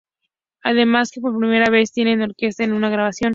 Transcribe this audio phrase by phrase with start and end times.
[0.63, 3.29] Además que por primera vez tienen orquesta en una grabación.